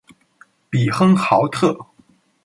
[0.67, 1.85] 比亨豪特。